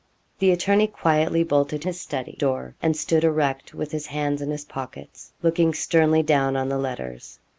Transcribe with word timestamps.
The 0.39 0.49
attorney 0.49 0.87
quietly 0.87 1.43
bolted 1.43 1.83
his 1.83 2.01
study 2.01 2.31
door, 2.39 2.73
and 2.81 2.97
stood 2.97 3.23
erect, 3.23 3.75
with 3.75 3.91
his 3.91 4.07
hands 4.07 4.41
in 4.41 4.49
his 4.49 4.65
pockets, 4.65 5.31
looking 5.43 5.75
sternly 5.75 6.23
down 6.23 6.55
on 6.57 6.69
the 6.69 6.79
letters. 6.79 7.37